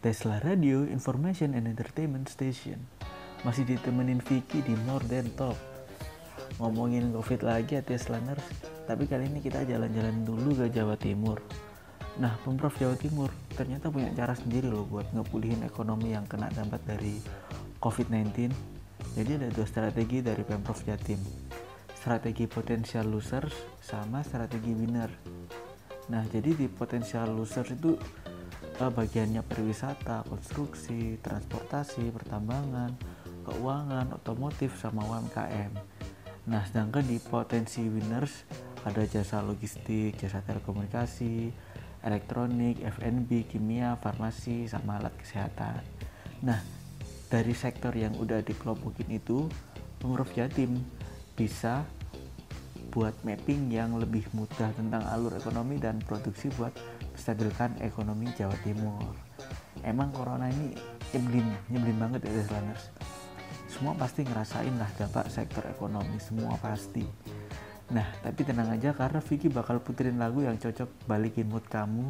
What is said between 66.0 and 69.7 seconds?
semua pasti. Nah, tapi tenang aja karena Vicky